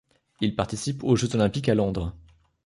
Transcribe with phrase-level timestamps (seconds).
[0.39, 2.15] Il participe aux Jeux olympiques à Londres.